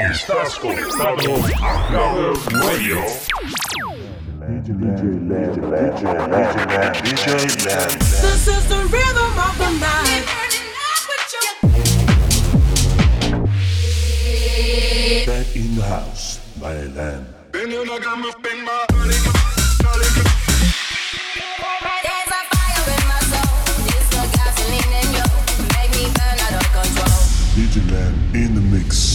Estás 0.00 0.58
conectado 0.58 1.36
a 1.62 1.92
Love 1.92 2.46
Radio. 2.54 2.96
This 8.10 8.48
is 8.48 8.68
the 8.68 8.80
rhythm 8.90 9.38
of 9.38 9.58
the 9.58 9.70
night. 9.78 10.24
Back 15.26 15.54
in 15.54 15.76
the 15.76 15.82
house 15.82 16.40
by 16.58 16.72
Lamb. 16.96 17.26
Been 17.52 17.70
in 17.70 17.86
a 17.86 18.00
gamma, 18.00 18.32
been 18.42 18.64
my 18.64 18.86
body, 18.88 19.18
body. 19.84 20.06
Digiland 27.54 28.34
in 28.34 28.54
the 28.54 28.60
mix. 28.62 29.09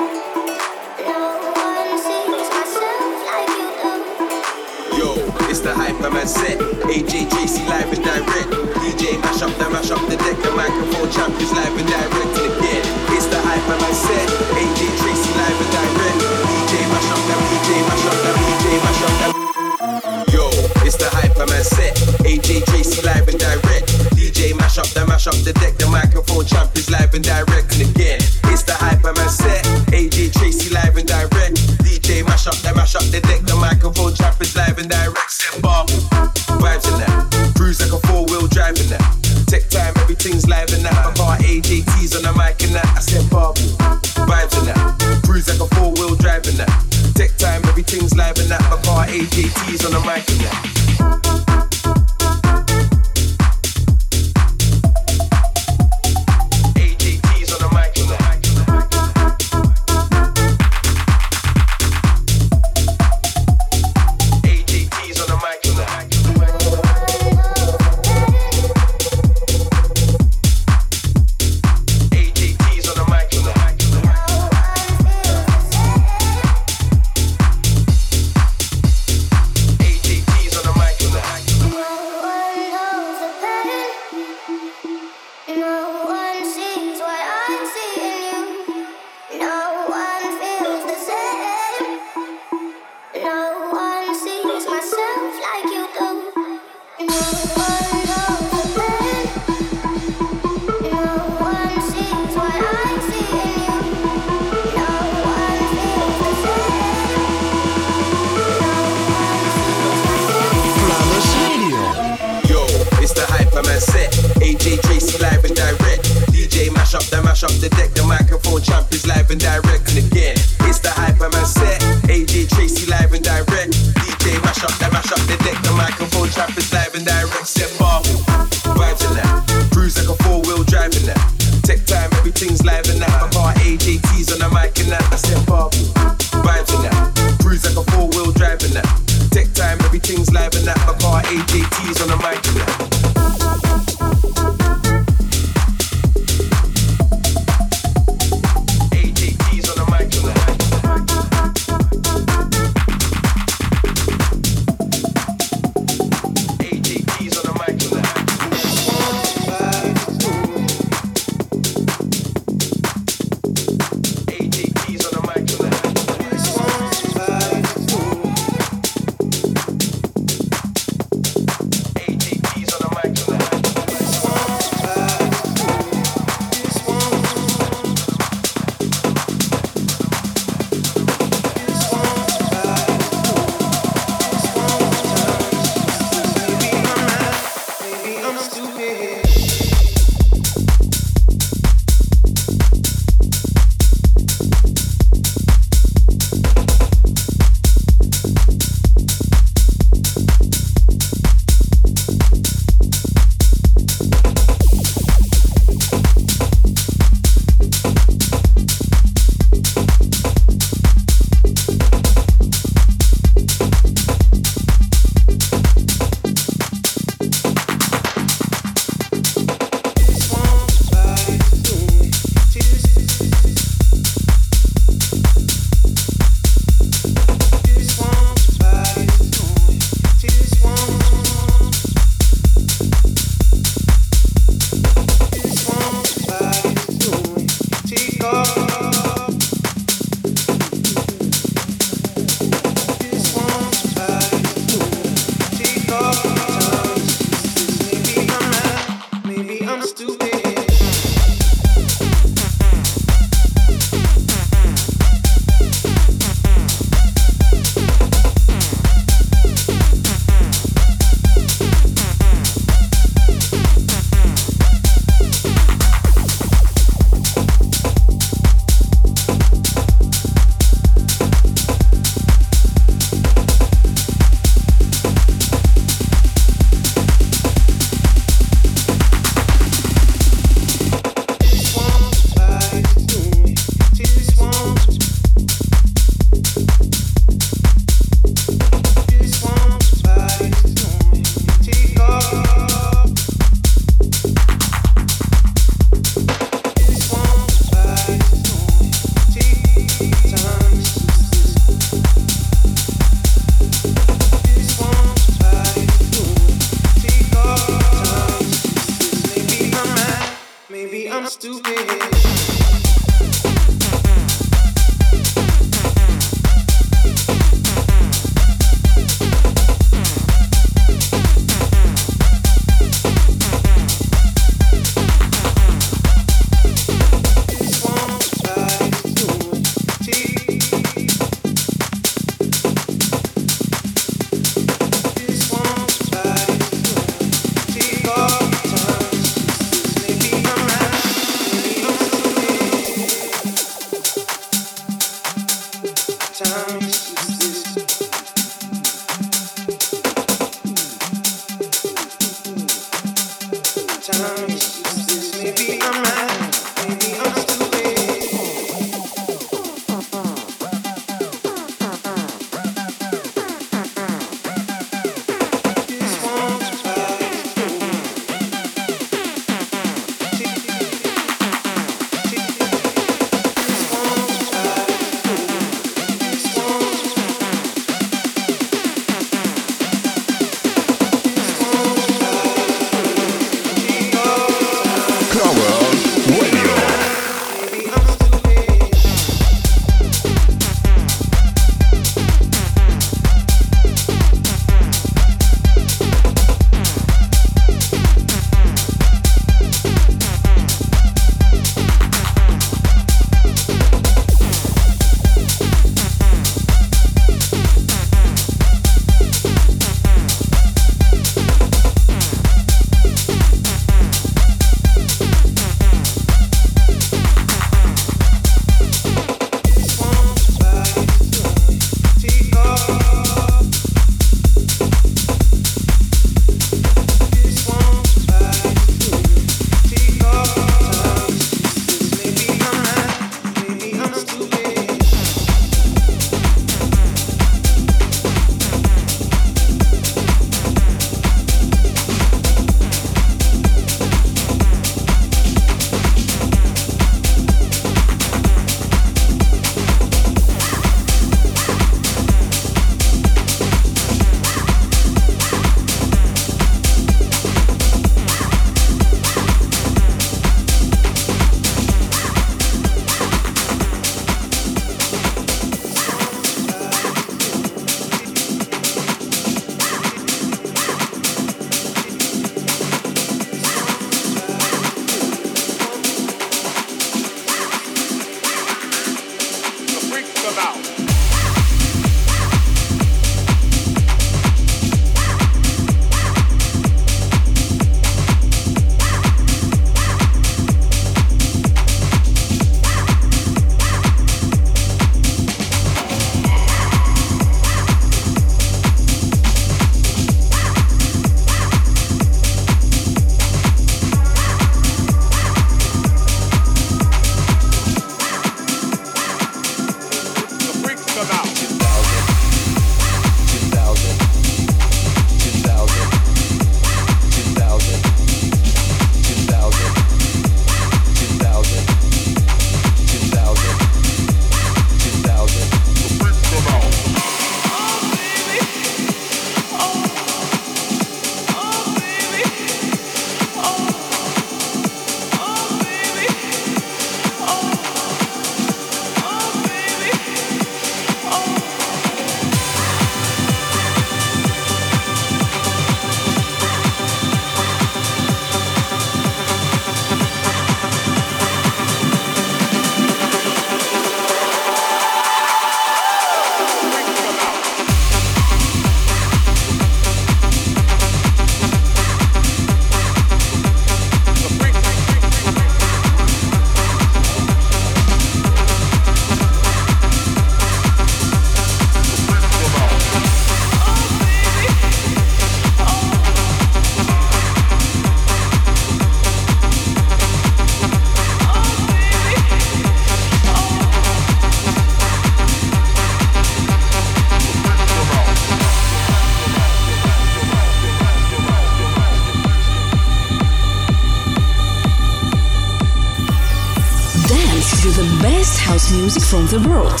The 599.52 599.68
world. 599.68 600.00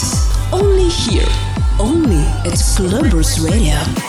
Only 0.50 0.88
here. 0.88 1.28
Only 1.78 2.24
at 2.46 2.54
Clubbers 2.54 3.44
Radio. 3.44 4.01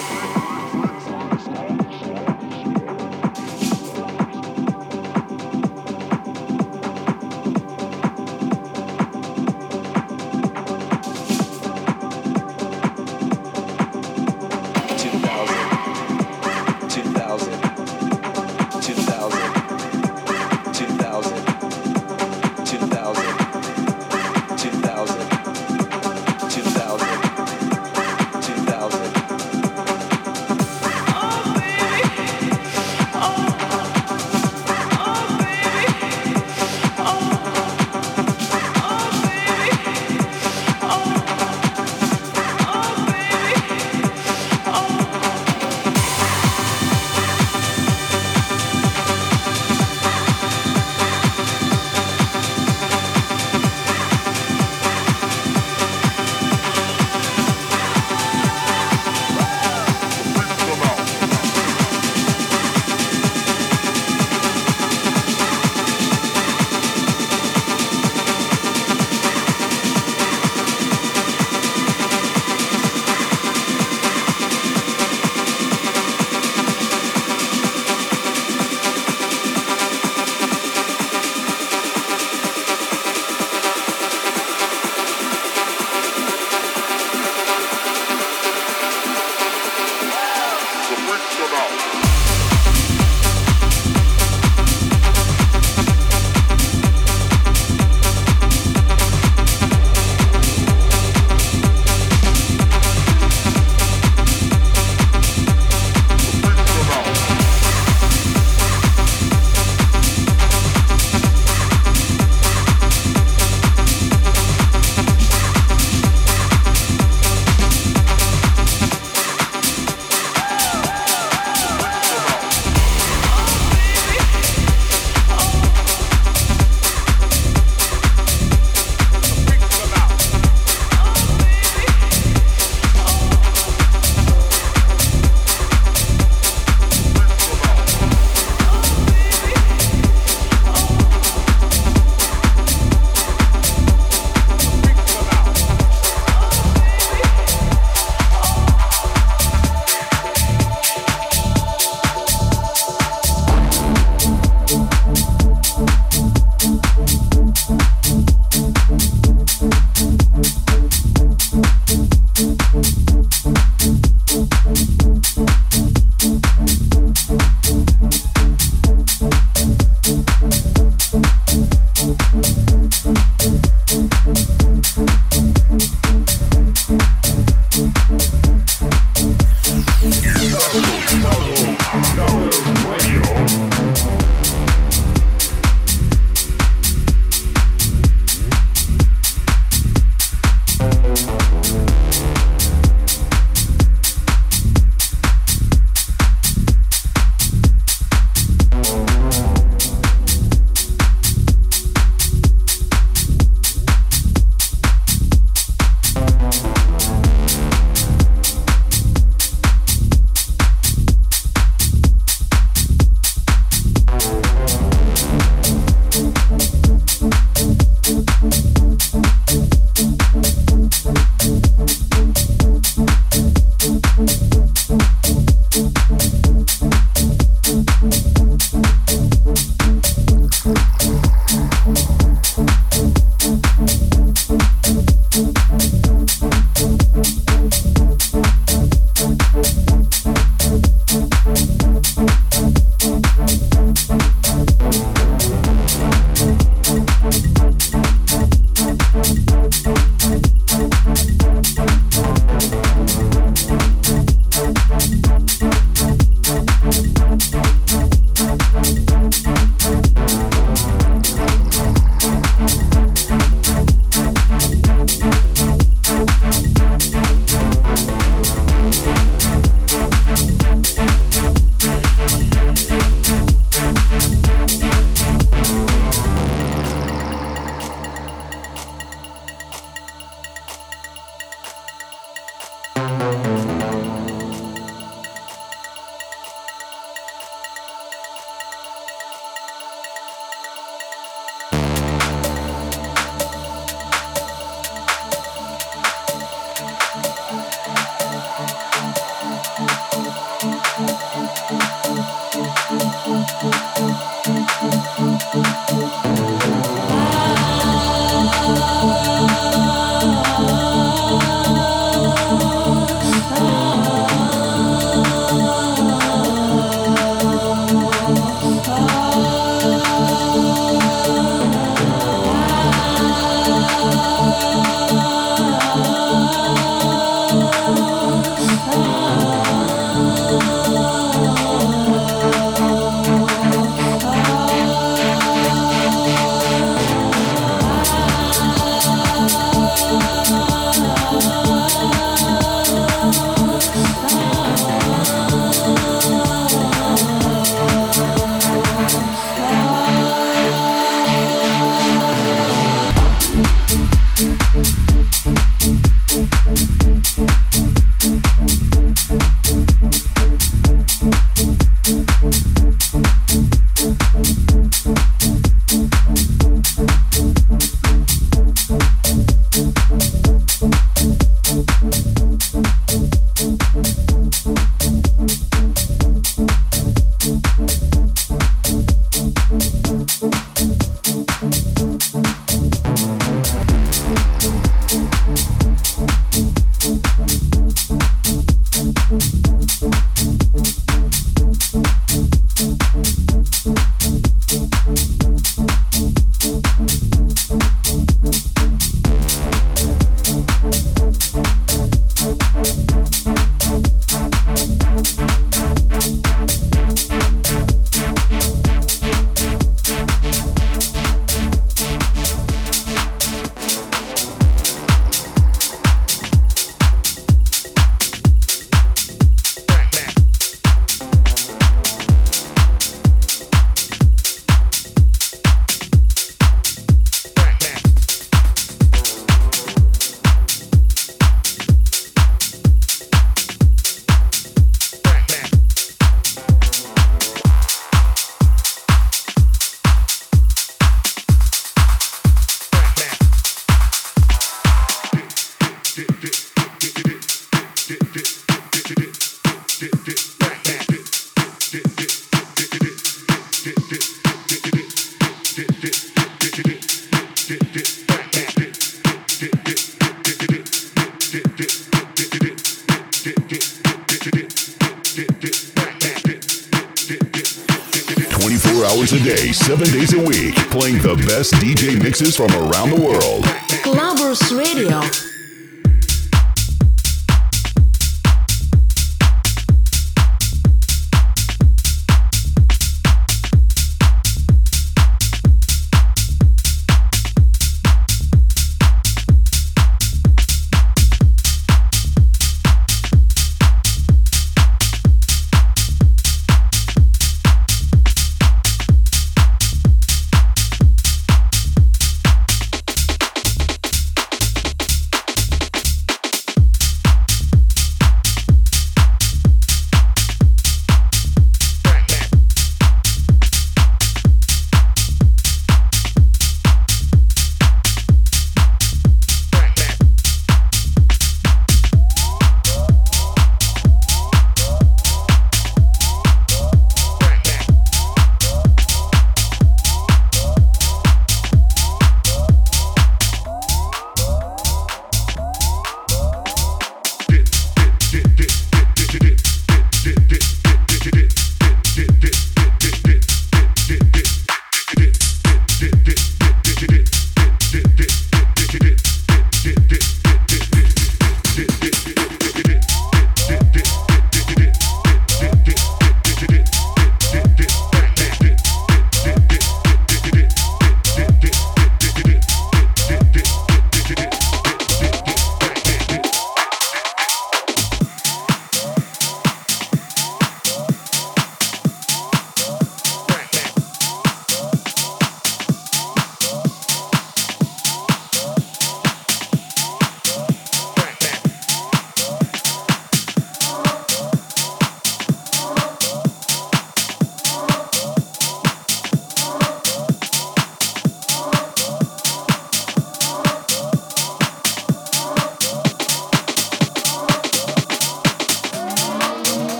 Hours 469.01 469.33
a 469.33 469.39
day, 469.39 469.71
seven 469.71 470.07
days 470.07 470.33
a 470.33 470.39
week, 470.39 470.75
playing 470.91 471.17
the 471.17 471.35
best 471.47 471.73
DJ 471.75 472.21
mixes 472.21 472.55
from 472.55 472.71
around 472.71 473.09
the 473.09 473.19
world. 473.19 473.63
Clubbers 474.03 474.77
Radio. 474.77 475.52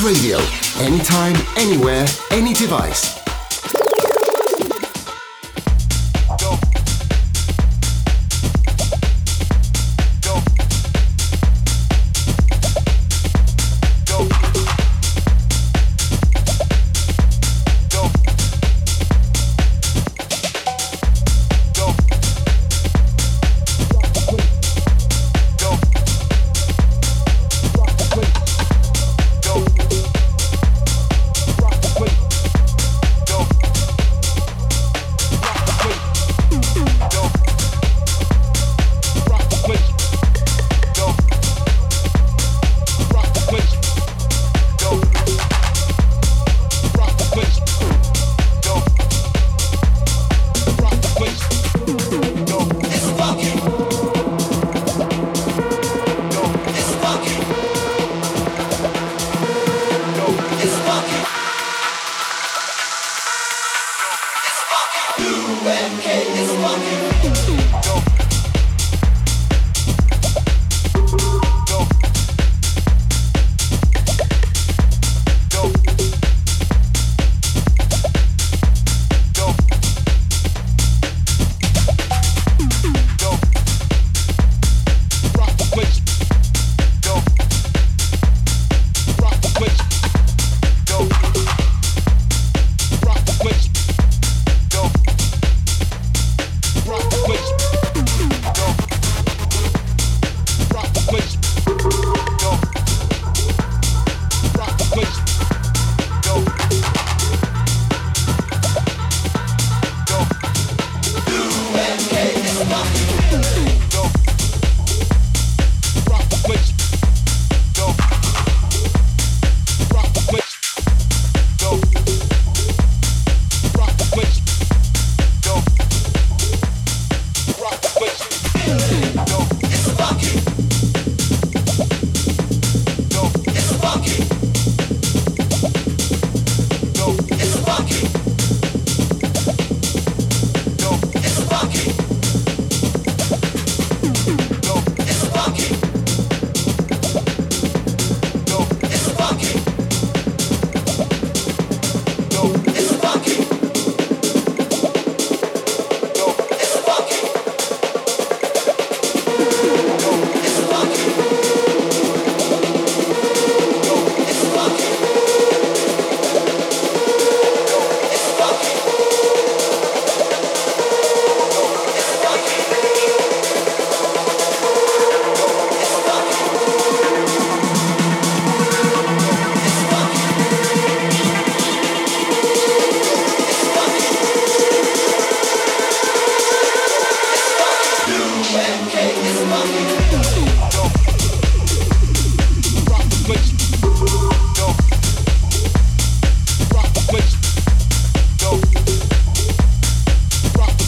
Radio. 0.00 0.38
Anytime, 0.78 1.34
anywhere, 1.56 2.06
any 2.30 2.54
device. 2.54 3.21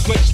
switch. 0.04 0.33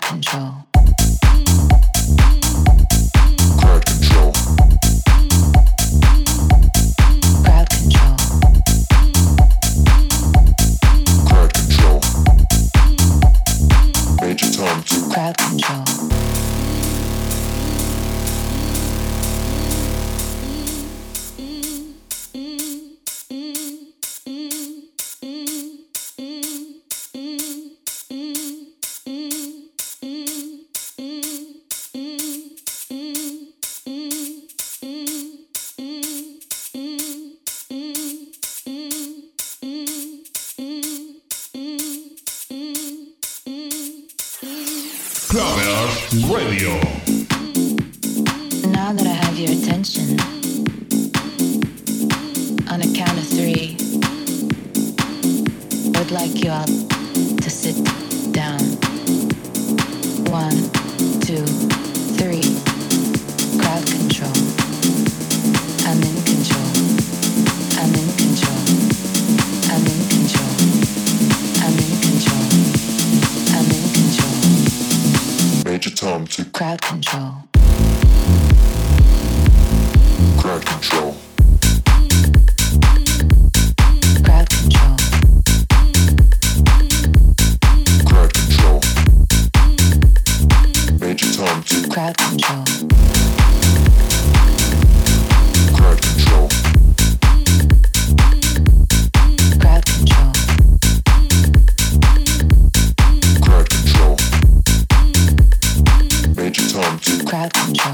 control. 0.00 0.75
Radio. 46.12 46.70
Now 48.70 48.92
that 48.92 49.06
I 49.06 49.16
have 49.24 49.36
your 49.36 49.50
attention, 49.50 50.20
on 52.70 52.80
a 52.80 52.92
count 52.94 53.18
of 53.18 53.26
three, 53.26 53.76
I 55.94 55.98
would 55.98 56.12
like 56.12 56.44
you 56.44 56.50
all 56.50 56.64
to 56.64 57.50
sit 57.50 57.74
down. 58.32 58.65
Time 76.16 76.26
to 76.26 76.44
crowd 76.46 76.80
control, 76.80 77.34
crowd 80.38 80.64
control. 80.64 81.14
crowd 84.24 84.48
control, 84.48 84.96
Crowd 88.06 88.32
control. 88.32 88.80
Major 91.00 91.32
time 91.34 91.62
to 91.64 91.88
crowd 91.90 92.16
control, 92.16 92.65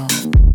Major 0.03 0.52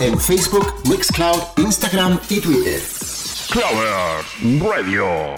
en 0.00 0.18
Facebook, 0.18 0.74
Mixcloud, 0.88 1.42
Instagram 1.56 2.18
y 2.28 2.40
Twitter. 2.40 2.82
Clover 3.50 4.24
Radio. 4.62 5.34